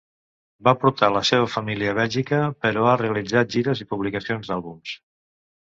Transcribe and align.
Va 0.67 0.71
portar 0.83 1.09
la 1.15 1.21
seva 1.31 1.51
família 1.57 1.93
a 1.93 1.97
Bèlgica, 1.99 2.41
però 2.65 2.89
ha 2.95 2.99
realitzat 3.05 3.55
gires 3.59 3.87
i 3.87 3.91
publicacions 3.95 4.53
d'àlbums. 4.53 5.01